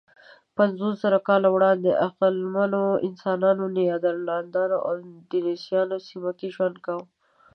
پنځوسزره 0.57 1.19
کاله 1.27 1.47
وړاندې 1.55 1.99
عقلمنو 2.07 2.83
انسانانو، 3.07 3.63
نیاندرتالانو 3.77 4.77
او 4.87 4.93
دنیسووایانو 5.31 5.95
دې 5.99 6.05
سیمه 6.07 6.31
کې 6.39 6.47
ژوند 6.55 6.75
کاوه. 6.85 7.05